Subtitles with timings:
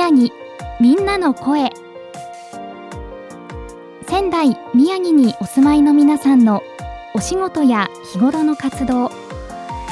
[0.00, 0.34] 宮城。
[0.80, 1.70] みんなの声。
[4.08, 6.62] 仙台宮城にお住まいの皆さんの
[7.14, 9.10] お仕事や日頃の活動。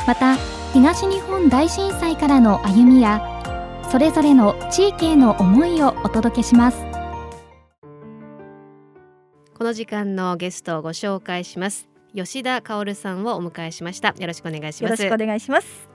[0.07, 0.37] また
[0.73, 3.21] 東日本大震災からの歩みや
[3.91, 6.79] それぞれの地域への思いをお届けします。
[9.59, 11.87] この時間のゲストをご紹介します。
[12.15, 14.15] 吉田香さんをお迎えしました。
[14.19, 15.03] よろしくお願いします。
[15.03, 15.88] よろしくお願いします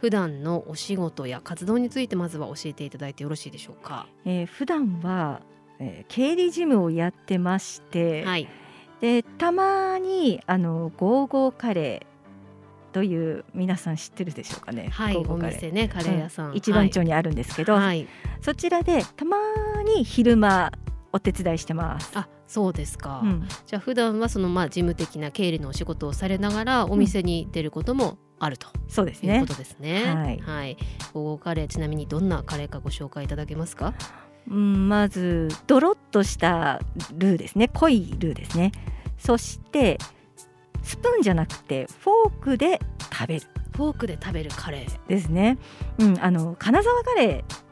[0.00, 5.42] 普段のお仕事や活動についてまずは教えていただいてよろしいでしょうか、えー、普段は、
[5.78, 8.48] えー、経理事務をやってまして、はい、
[9.00, 14.88] でたまにあのゴーゴーカレーという皆さん知ってるでしょうかね？
[14.90, 18.08] はい、お店ねカレー屋さん、うん、一番町にあるんですけど、はい、
[18.40, 19.36] そちらでたま
[19.84, 20.72] に昼間
[21.12, 22.10] お手伝いしてます。
[22.14, 23.20] あ、そうですか。
[23.22, 29.36] うん、じゃあ普段はそのまあ事務的な経理のお仕事をされながらお店に出ることもあると、そうですね。
[29.36, 30.12] いうことですね。
[30.12, 30.38] はい。
[30.40, 30.76] はい。
[31.14, 33.94] ゴーゴーカレーちなみにどんなカレーかご紹介いただけますか？
[34.48, 36.80] うん、まずドロッとした
[37.14, 37.68] ルーですね。
[37.68, 38.72] 濃いルーですね。
[39.16, 39.98] そして
[40.82, 42.80] スプーンじゃなくてフォークで
[43.12, 43.46] 食べる。
[43.76, 45.56] フォークで食べるカレーですね。
[45.98, 47.69] うん、あの金沢カレー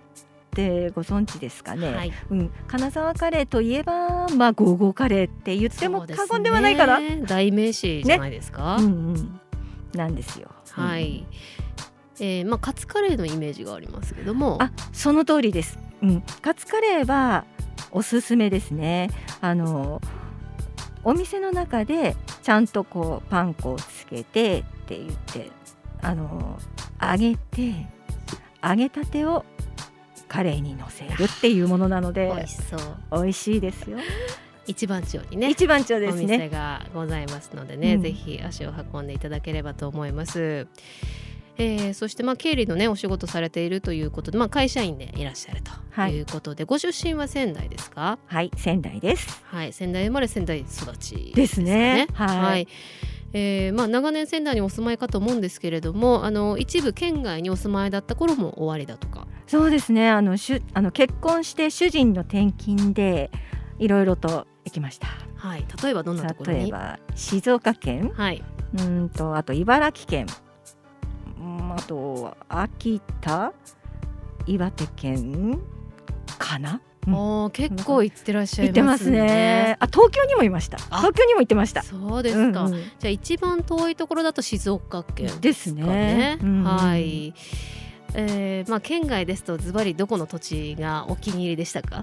[0.58, 9.40] ってご存知ですかね、はい、うん、金沢カレーといえば、まあ、ゴーゴーカレーって言っても過言ではないから、ね、代名詞じゃないですか、ね、うんうん、
[9.94, 10.50] なんですよ。
[10.72, 11.26] はい、
[12.18, 14.58] うん、えー、まあ、カツカレーのイメージがありますけども。
[14.60, 17.44] あその通りです、うん、カツカレーは
[17.92, 19.10] おすすめですね。
[19.40, 20.02] あの
[21.04, 25.50] お店の中でちゃんとこうパン粉をつけてって言って
[26.02, 26.58] あの
[27.00, 27.86] 揚げて
[28.62, 29.44] 揚げたてを
[30.28, 32.80] カレーにのせるっていうものなので美味しそう。
[33.22, 33.98] 美味しいですよ。
[34.66, 36.24] 一番町にね一番町ですね。
[36.24, 40.66] お店がございますのでね、うん、ぜひ足を運んでいただければと思います。
[41.60, 48.18] えー、そしてまあ経理のねお仕事されているということで、まあ、会社員でいらっしゃるということで、はい、ご出身は仙台ですか？
[48.26, 49.42] はい仙台です。
[49.46, 52.06] はい仙台生まれ仙台育ちですね。
[52.06, 52.08] ね。
[52.12, 52.68] はい、はい
[53.32, 59.26] えーまあ、長年仙台にお住まいかと思うんですけれどもあの一部県外にお住まいだった頃も終わりだとか。
[59.46, 60.10] そうですね。
[60.10, 63.30] あのしゅあの結婚して主人の転勤で
[63.78, 65.08] いろいろと行きました。
[65.36, 68.42] はい、例えばどんなところ例えば静岡県、はい、
[68.78, 70.26] うんとあと茨城県、
[71.76, 73.52] あと秋田、
[74.46, 75.60] 岩手県
[76.38, 76.80] かな？
[77.16, 79.22] うん、結構行ってらっしゃいますね。
[79.22, 80.78] ねあ、東京にもいました。
[80.78, 81.82] 東京にも行ってました。
[81.82, 82.64] そうですか。
[82.64, 86.36] うんうん、じゃあ一番遠いところだと静岡県ですね。
[86.36, 86.62] ですね。
[86.64, 87.34] はい。
[88.14, 92.02] えー、まあ県外ですとズバリどこの土地がお気に入りでしたか？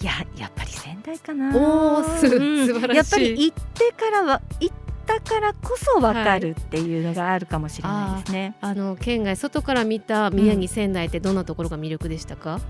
[0.00, 4.74] いややっぱり仙台かなおーす、うん、素晴らしいやっぱり行ってからは行っ
[5.06, 12.60] たからこそ分かるっていうのがあるかもしれないですね、はい、あの県外外から見た宮城仙台ってどんなところが魅力でしたか、うん、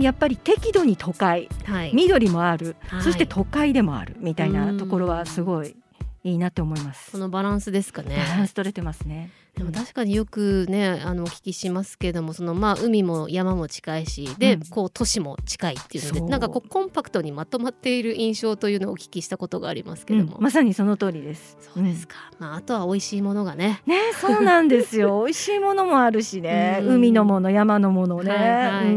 [0.00, 5.76] やっぱり適度に都会、はい、緑もある、はい、そして都会でもあるみたいなところはすごい
[6.24, 7.12] いいなと思います。
[7.12, 8.16] このバランスですかね。
[8.16, 9.30] バランス取れてますね。
[9.56, 21.56] でも確かによくねあのお聞きしますけどもそのまあ海も山も近いしで、うん、こう都市も近いっていうのでなんかこうコンパクトにまとまっている印象というのをお聞きしたことがありますけども、うん、まさにその通りです。
[21.74, 23.80] そうですか、まあ、あとは美味しいものがね。
[23.86, 25.22] ねそうなんですよ。
[25.24, 28.94] 美味しいものもあるしね、海のもの山のものね、はいはい、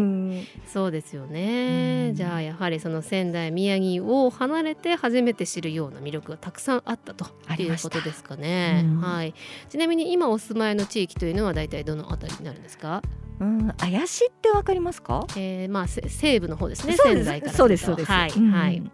[0.68, 7.26] そうですよね、じゃあやはりその仙台宮城を離れて初めて知るような魅力がたくさんあったと
[7.58, 9.34] いうことですかね、はい、
[9.70, 13.02] ちなみに今お住まいの地域というのは大体どのあたりになるんですか？
[13.40, 15.26] うん、怪しってわかりますか？
[15.38, 16.98] えー、まあ西部の方ですね。
[16.98, 18.12] 仙台からそうですそうです。
[18.12, 18.92] はい、はい。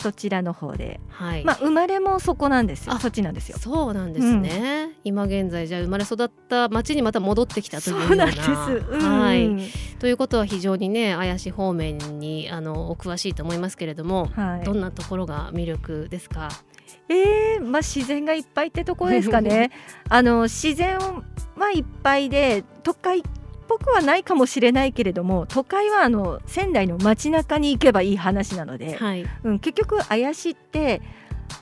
[0.00, 2.98] そちらの方で、はい、まあ生まれもそこなんですよ。
[2.98, 3.58] そっちなんですよ。
[3.58, 4.84] そうなんですね。
[4.88, 8.32] うん、今現在じゃ生まれ育った町にまた戻ってきたというような。
[8.32, 8.90] そうです。
[8.90, 9.50] うん、はい。
[9.98, 16.48] ということは非常にね怪し方面にあのお詳しいと思いますけれども、はい、どんなところが魅力ですか？
[17.08, 19.70] えー、まあ自然がいっぱいってところですかね。
[20.08, 20.98] あの自然
[21.56, 23.22] はいっぱいで都会っ
[23.70, 31.00] ぽくはないかもしれないけれども都会はあの仙台の街中に行けばいい話なので、はい、うん、結局怪しって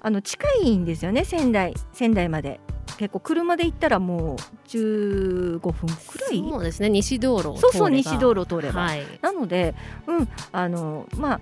[0.01, 2.61] あの近いんですよね仙台仙台まで。
[2.97, 6.39] 結構車で行ったらもう15分くらい？
[6.51, 9.77] そうですね西道路そうそう西道路通れば、はい、なので
[10.09, 11.41] うんあのまあ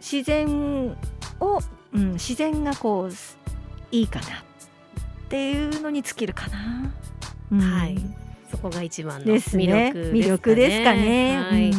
[0.00, 0.96] 自然
[1.38, 1.60] を
[1.92, 3.12] うん、自然がこう
[3.94, 4.28] いいかなっ
[5.28, 6.92] ていうのに尽きるかな。
[7.52, 8.21] うん、はい
[8.52, 9.92] そこが一番の魅力ですかね。
[10.12, 11.38] 魅力ですかね。
[11.38, 11.72] はい、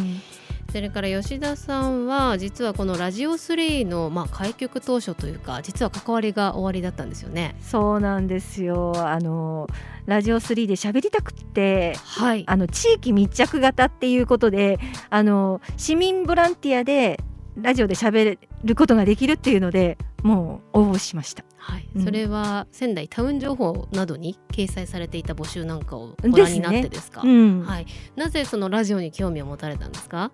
[0.72, 7.54] それから吉田さんは実はこのラジオ3のまあ開局当初というか実は関わりが終わりだったんですよね。
[7.60, 9.68] そうなんですよあの
[10.06, 12.44] ラジオ3で喋りたくって、はい。
[12.46, 14.80] あの地域密着型っていうことで
[15.10, 17.20] あの市民ボランティアで
[17.56, 21.44] ラジオで喋ることができるっていうのでもう応募しました。
[21.56, 27.20] はい、うんそれは仙台タウン情報などに掲載されていた募集なんかをご覧になってですか？
[27.22, 27.86] うん、はい。
[28.16, 30.32] なぜそのラジオに興味を持たれたんですか？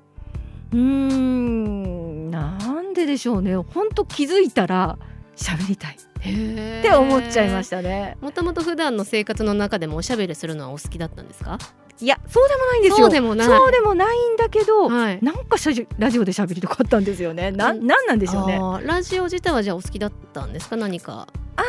[0.73, 4.97] うーんなんででしょうね本当気づいたら
[5.37, 11.59] 喋りたいへって思っちゃいましたねもともと普段の生活の中でもおしゃべりするのはお好きだったんですか？
[12.03, 12.97] いやそうでもないんですよ。
[12.97, 13.47] そうでもない。
[13.47, 15.19] そうでもないんだけど、はい。
[15.23, 17.51] なんかしゃじラジオで喋りたかったんですよね。
[17.51, 18.59] なうんなんなんでしょうね。
[18.87, 20.77] ラジオ自体はじゃあお好きだったんですか？
[20.77, 21.29] 何か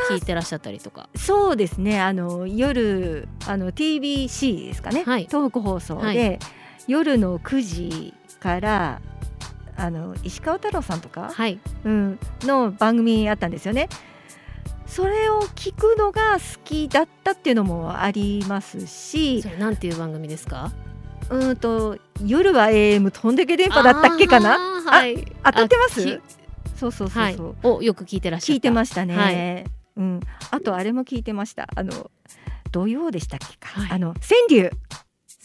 [0.10, 1.10] 聞いてらっしゃったりとか。
[1.16, 2.00] そうですね。
[2.00, 5.26] あの夜あの TBC ですかね、はい。
[5.26, 6.40] 東北放送で、はい。
[6.88, 9.02] 夜の9時から
[9.76, 11.60] あの石川太郎さんとか、はい。
[11.84, 13.90] うん、の番組あったんですよね。
[14.94, 20.74] それを聞くのが好きだったっていうのもありますしそれなんていう番組ですか？
[21.30, 24.60] うんと夜は AM 飛んでけ電波だったっけかな？
[24.60, 25.24] はい。
[25.46, 26.02] 当たってます？
[26.02, 26.22] あき
[26.78, 27.68] そうそうそうはいそう、。
[27.68, 28.54] をよく聞いてらっしゃ。
[28.54, 29.66] 聞いてましたね、はい
[29.96, 30.20] うん、
[30.52, 32.12] あとあれも聞いてましたあの
[32.72, 34.72] 土曜でしたっけか、はいあの川柳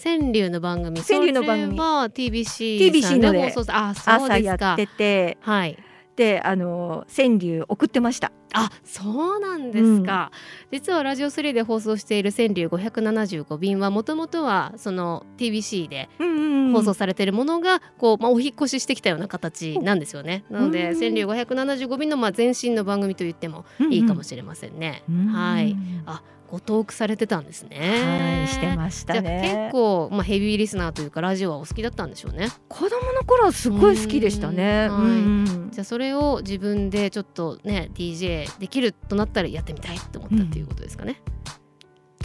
[0.02, 1.00] 川柳の番組。
[1.02, 4.54] 川柳の番組は TBC さんで放送朝や。
[4.54, 5.78] っててはい。
[6.16, 10.30] であの川柳送ってましたあ、そうなんですか。
[10.72, 16.36] 実はラジオ3で放送している川柳575便はもともとはその TBC でうんうん
[16.68, 20.44] うん放送されているものがこう、まあ、お引っ越ししてきたような形なんですよね。
[20.50, 25.04] なのでうん川柳575便のまあ前身の番組と言ってもいいかもしれませんね。
[25.08, 25.76] うんはい。
[26.06, 27.76] あ、ごトークされてたんですね。
[27.78, 29.40] はいしてましたじゃあね
[29.70, 32.48] 結構、まあ、ヘビーリスナーというかラジオはお好きだったんでしょうね。
[32.68, 34.88] 子供の頃はすごい好きでしたね。
[34.90, 35.08] うんう
[35.42, 41.20] んじゃあそれを自分でちょっとね DJ できるとなったらやってみたいと思ったっていうことですかね。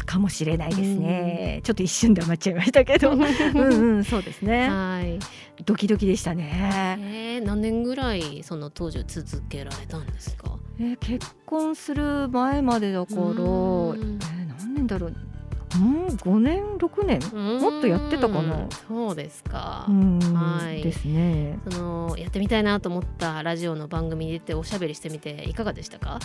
[0.05, 1.61] かもしれないですね。
[1.63, 4.67] ちょっと一瞬黙っちゃいましたけど、うんうんそうですね。
[4.69, 5.19] はい。
[5.65, 6.97] ドキドキでしたね。
[6.99, 10.57] えー、何年ぐらいその当時続けられたんですか？
[10.81, 14.19] えー結婚する前までだから、えうんー
[14.59, 15.13] 何年だろう。
[15.75, 17.19] うん5年6年。
[17.61, 19.85] もっとやってたかなうんそうですか。
[19.87, 21.59] うんはいですね。
[21.69, 26.19] そのやってみたいなと思ったラジオの番組に出ておしゃべりしてみていかがでしたか？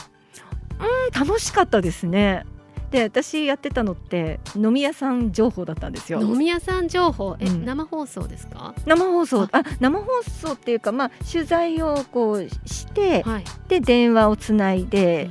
[1.15, 2.45] 楽しかったですね。
[2.91, 6.21] で私やってたのって飲み屋さん情報だったんですよ。
[6.21, 7.37] 飲み屋さん情報？
[7.41, 8.75] え、うん生放送ですか？
[8.87, 13.45] 生放送あ生放送っていうかまあ取材をこうしてはい。
[13.69, 15.31] で電話をつないで、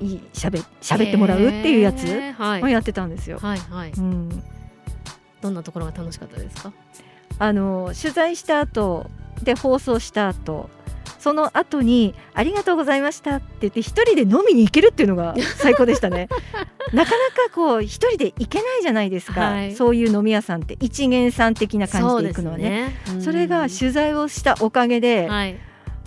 [0.00, 2.04] いしゃべ喋ってもらうっていうやつ
[2.62, 3.38] をやってたんですよ。
[3.40, 3.90] はいはい。
[3.90, 4.42] うん、
[5.40, 6.72] どんなところが楽しかったですか？
[7.38, 9.10] あの取材した後
[9.42, 10.70] で放送した後
[11.26, 16.28] その後に「ありがとうございました」って言って一人で飲みに行けるっていうのが 最高でしたね。
[16.92, 22.96] なかなかこう一人で行けないじゃないですか、はいそういう飲み屋さんって一元さん的な感じで行くのはね。
[23.06, 25.56] そねそれが取材をしたおかげで、はい。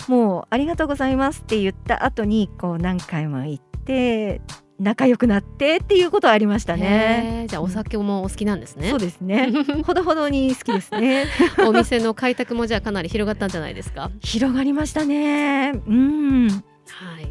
[0.07, 4.39] もうありがとうございますって言った後にこう何回も行って
[4.80, 7.46] 仲良くなってっていうことはありましたね。
[7.50, 9.00] じゃあお酒もお好きなんですねそう。
[9.00, 9.52] ですね。
[9.86, 11.26] ほどほどに好きですね。
[11.68, 14.09] お店の開拓もじゃあかなり広がったんじゃないですか？
[14.21, 15.74] 広がりましたね。
[15.88, 16.48] うん。
[16.50, 16.56] は
[17.21, 17.26] い。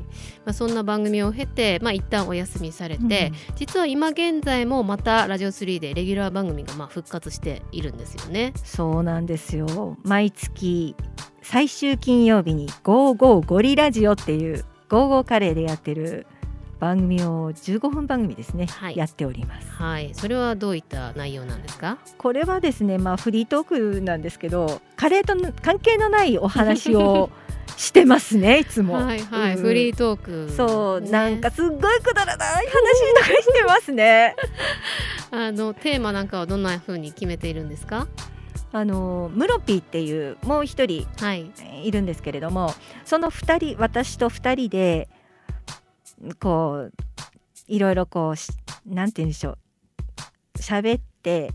[0.44, 8.52] まあそんな番組を経て、まあ一旦お休みされて、実は今現在もまたラジオ3でレギュラー番組がまあ復活しているんですよね。
[8.62, 9.96] そうなんですよ。
[10.04, 10.94] 毎月
[11.42, 16.26] 最終金曜日にゴーゴーゴリラジオっていうゴーゴーカレーでやってる
[16.80, 19.68] 番組を15分番組ですね、はいやっております。
[19.72, 20.10] はい。
[20.14, 21.98] それはどういった内容なんですか？
[22.18, 27.30] これはですね、まあフリートークなんですけど、カレーとの関係のないお話を
[27.76, 28.94] してますね、いつも。
[28.94, 29.54] はいはい。
[29.56, 34.34] うんフリートーク、そう、ねなんかすっごいくだらない話とかしてますね。
[35.30, 38.06] あのテーマなんかはどんな風に決めているんですか？
[38.70, 41.50] あのムロピーっていうもう一人はい。
[41.90, 42.72] るんですけれども、
[43.04, 45.08] その二人私と二人で
[46.40, 46.92] こう
[47.66, 48.34] いろいろこう
[48.86, 49.58] 何て言うんでしょう
[50.58, 51.50] 喋って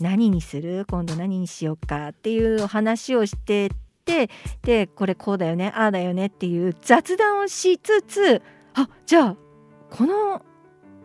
[0.00, 3.70] 何にする今度何にしようかっていう話をしてっ
[4.04, 4.30] て
[4.62, 8.42] でこれこうだよねああだよねっていう雑談をしつつ
[8.74, 9.36] あじゃあ
[9.90, 10.42] この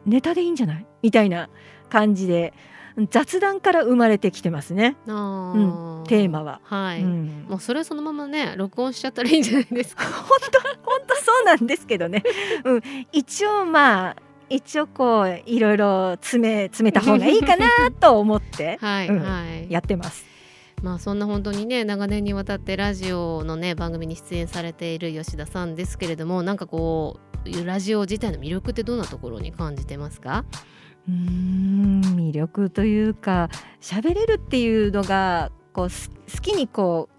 [0.05, 0.86] ネタでいいんじゃない？
[1.01, 1.50] みたいな
[1.89, 2.53] 感じで
[3.10, 6.60] 雑談から生まれてきてますね、あーテーマは。
[6.64, 7.02] はい。
[7.02, 10.04] うんもうそれそのままね録音しちゃったらいいんじゃないですか。
[10.10, 12.24] 本当本当そうなんですけどね、
[12.66, 12.82] うん、
[13.12, 14.16] 一応まあ
[14.50, 17.68] 一応こういろいろ詰め詰めた方がいいかな
[18.00, 19.72] と思って はい、うんはい。
[19.72, 20.26] やってます。
[20.82, 30.44] まあそんな本当にね長年にわたってラジオのね番組に出演されている吉田さんですけれどもなんかこうラジオ自体の魅力ってどんなところに感じてますか？
[31.08, 33.50] うーん魅力というか
[33.82, 37.13] 喋れるっていうのがこう好きにこう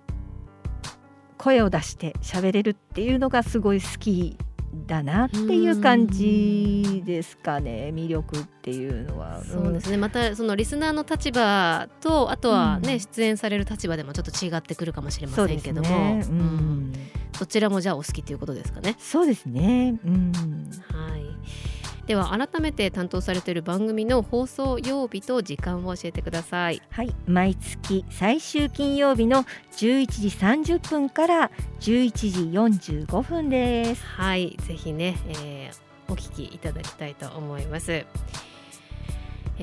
[1.37, 4.39] 声を出して喋れるっていうのがすごい好き
[4.87, 9.43] だなっていう感じですかね魅力っていうのは。
[9.45, 9.97] そうですね。
[9.97, 16.25] またそのリスナーの立場とあとはね、うん、出演される立場でもちょっと違ってくるかもしれませんけども、ね。
[16.29, 16.93] うん、
[17.39, 18.97] どちらもじゃあお好きということですかね。
[18.99, 20.33] そうですね、うん、
[20.91, 21.25] はい
[22.07, 26.83] では改めて担当されている番組の放送曜日と時間を教えてください。
[26.91, 29.45] はい毎月最終金曜日の
[29.77, 30.29] 11時
[30.75, 32.13] 30分から11
[32.79, 34.05] 時45分です。
[34.05, 38.05] はいぜひね、えー、お聞きいただきたいと思います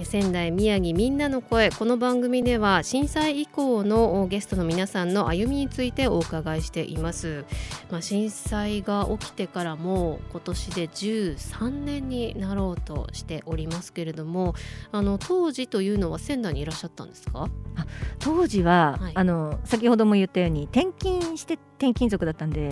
[0.05, 7.43] 仙台宮城みんなの声この番組では震災以降のゲストの皆さんの歩みについてお伺いしています、
[7.91, 14.55] まあ、震災が起きてからも今年で13年になろうとしておりますけれども
[14.93, 17.50] あの当時というのは仙台にいらっしゃったんですか？
[17.75, 17.86] あ
[18.19, 22.69] 当時は、はい、あの先ほども言ったように転勤して転勤族だったんで、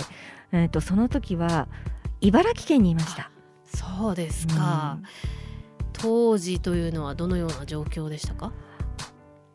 [0.53, 1.67] えーと、その時は
[2.21, 3.29] 茨城県にいました。
[3.65, 5.39] そうですか、うん
[6.01, 8.51] 当時というのはどのような状況でしたか？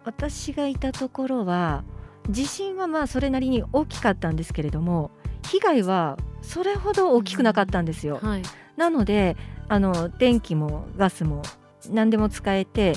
[0.04, 1.82] 私がいたところは
[2.28, 5.10] 地震はまあそれなりに大きかったんですけれども
[5.48, 8.20] 被害はそれほど大きくなかったんですよ。
[8.22, 8.42] うんはい、
[8.76, 9.36] なので
[9.68, 11.42] あの電気もガスも
[11.90, 12.94] 何でも使えて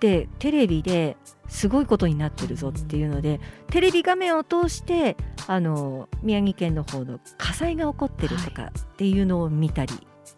[0.00, 1.16] でテレビで
[1.48, 3.40] すごいことになってるぞっていうので、うん、
[3.70, 5.16] テレビ画面を通して
[5.46, 9.92] あの宮城県の方の火災が起こってるとかっていうのを見たり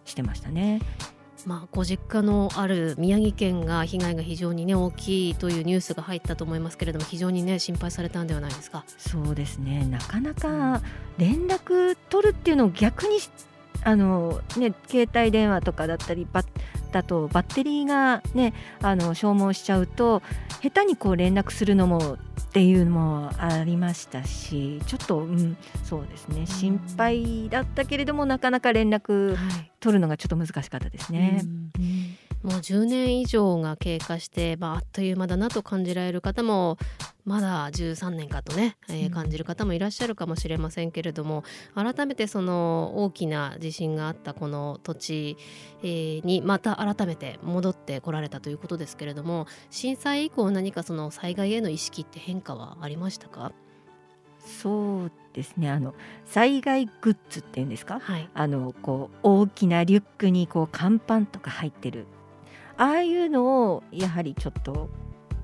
[0.05, 0.81] してましたね。
[0.99, 8.85] はいまあ、ご実家のある宮城県が被害が非常に、ね、大きいというニュースが入ったと思いますけれども非常に、ね、心配されたんではないですか？
[8.99, 9.87] そうですね。
[9.87, 10.83] なかなか
[11.19, 13.19] 連絡取るっていうのを逆に
[13.83, 16.45] あの、ね、携帯電話とかだったりバ
[16.93, 20.23] だとバッテリーが、ね、あの消耗しちゃうと
[20.61, 22.19] 下手にこう連絡するのも
[22.51, 26.47] っていうのもありましたしちょっと、うん、そうですね。
[26.47, 29.37] 心配だったけれどもなかなか連絡
[29.79, 31.43] 取るのがちょっと難しかったですね。
[32.43, 36.77] もう10年以上が経過して、まあ、あっという間だなと感じられる方も
[37.31, 41.45] まだ13年かとね、えー、感じる方もいらっしゃるかもしれませんけれども
[41.77, 45.37] 改めてその大きな地震があったこの土地、
[45.85, 53.53] えー、にまた改めて戻ってこられたということですけれども震災以降何かその災害への意識って変化はありましたか？
[54.45, 55.71] そうですね。
[55.71, 55.95] あの
[56.25, 62.07] 災害グッズっていうんですか、はい、あのこう大きなリュックにこう乾パンとか入ってる。
[62.77, 64.89] ああいうのをやはりちょっと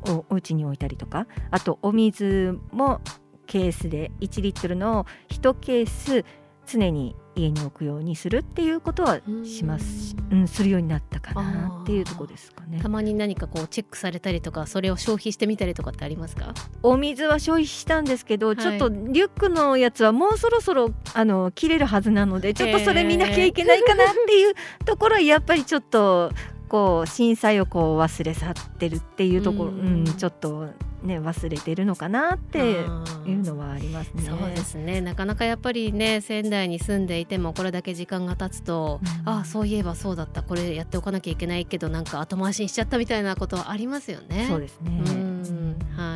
[0.02, 1.26] おお家に置いたりとか。
[1.50, 3.00] あとお水も
[3.46, 6.24] ケースで1リットルの1ケース
[6.66, 12.80] 常に家に置くようにするっていうことはしますうん、するようになったかなっていうとこですかね。
[12.82, 16.52] たまに何かこうチェックされたりとかそれを消費してみたりとかってありますか？
[16.82, 26.32] お水は消費したんですけど、はい、ちょっとリュックのやつはもうそろそろあの切れるはずなのでちょっとそれ見なきゃいけないかなっていうところはやっぱりちょっと
[26.68, 30.68] こう震災をこう忘れ去ってるっていうところ、うん、ちょっと
[31.02, 34.22] ね忘れてるのかなっていうのはありますね。
[34.24, 35.00] そうですね。
[35.00, 40.42] なかなかやっぱりね仙台に住んでいてもこれだけ時間が経つと、うん、ああそういえばそうだった。
[40.42, 44.46] これやっておかなきゃいけないけどなんか後回しにしちゃったみたいなことはありますよね。
[44.48, 46.15] そうですね、うん、は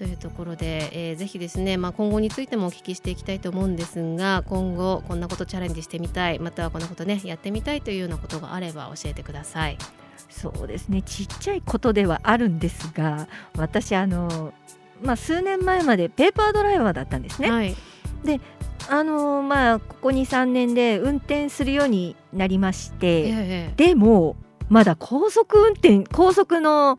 [0.00, 9.76] というところで、えー、ぜひですね、まあ、今後についてもお聞きしていきたいと思うんですが今後こんなことチャレンジしてみたいまたはこんなことねやってみたいというようなことがあれば教えてください。
[10.30, 13.28] そうですねちっちゃいことではあるんですが
[13.58, 14.54] 私あの、
[15.02, 17.50] まあ、数年前までペーパードライバーだったんですね。
[17.50, 17.76] はい、
[18.24, 18.40] で
[18.88, 24.36] あのまあここ23年で運転するようになりまして、ええ、でも
[24.70, 26.98] まだ高速運転高速の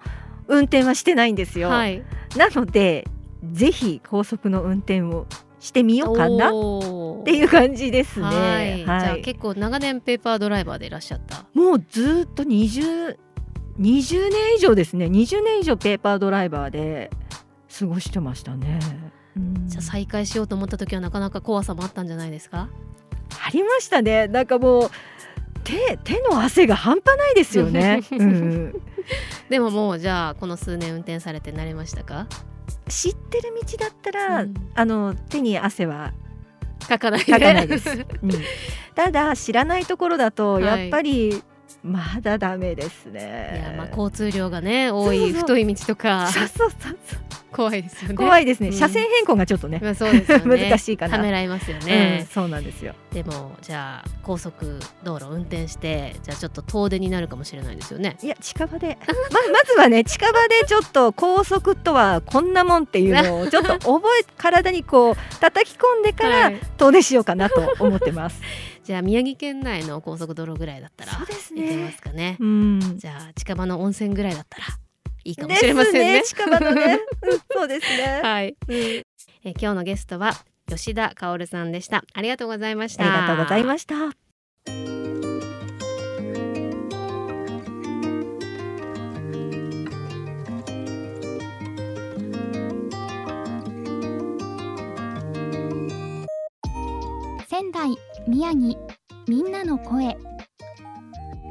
[0.52, 1.70] 運転はしてないんですよ。
[1.70, 2.04] はい、
[2.38, 3.08] なので
[3.52, 5.26] ぜひ高速の運転を
[5.60, 6.50] してみようかな。
[6.50, 8.26] っていう感じですね。
[8.26, 8.86] はい。
[8.86, 11.46] はい、じゃあ結構長年ペーパードライバーでいらっしゃった。
[11.54, 13.18] もうずっと 20,
[13.80, 15.06] 20年以上ですね。
[15.06, 17.12] 20年以上ペーパードライバーで
[17.80, 18.80] 過ごしてましたね。
[19.66, 22.70] じゃあ再開しようと思った時はなかなか怖さもあったんじゃないですか？
[23.30, 24.28] ありましたね。
[24.28, 24.90] なんかもう
[25.64, 28.82] 手手の汗が半端ないですよね、 うん、
[29.50, 32.28] でももうじゃあこの数年運転されて慣れましたか？
[32.88, 36.14] 知ってる道だったら、うん、あの手に汗は
[36.88, 38.32] かかない、かかないです、うん、
[38.96, 41.42] ただ知らないところだとやっぱり、はい、
[41.84, 43.62] まだダメですね。
[43.62, 46.28] いやまあ交通量がね多い太い道とか。
[46.28, 47.20] そうそうそうそう
[47.52, 48.16] 怖いですよね。
[48.16, 48.74] 怖いですね、うん。
[48.74, 51.18] 車線変更がちょっとね、まあそうです 難しいかな。
[51.18, 52.94] ためらいますようんね、そうなんですよ。
[53.12, 58.18] でもじゃあ高速道路を運転してじゃあちょっと遠出になるかもしれないですよね。
[58.22, 58.98] いや近場で。
[59.32, 66.60] ままずはね近場でちょっと高速とはこんなもんっていうのを ちょっと覚え体にこう叩き込んでからはい。
[66.78, 68.42] 遠出しようかなと思ってます。
[68.84, 71.34] じゃあ宮城県内の高速道路ぐらいだったら行け
[71.76, 71.94] まね。
[71.96, 72.38] すかね。
[72.40, 72.80] うん。
[72.98, 74.64] じゃあ近場の温泉ぐらいだったら
[75.24, 76.14] いいかもしれませんね。
[76.20, 78.22] ね近場のね、 うんそうですね。
[78.24, 78.76] はい、うん。
[78.76, 79.04] え
[79.44, 80.34] 今日のゲストは
[80.68, 82.04] 吉田薫さんでした。
[82.14, 83.04] ありがとうございました。
[83.04, 83.96] ありがとうございました。
[97.48, 97.96] 仙台
[98.28, 98.80] 宮城
[99.28, 100.18] みんなの声。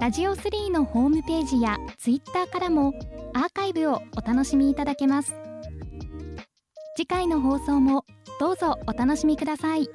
[0.01, 2.95] ラジオ3のホームページやツイッターからも
[3.41, 5.35] アーカイブをお楽しみいただけます。
[6.95, 8.05] 次回の放送も
[8.39, 9.89] どうぞお楽しみください。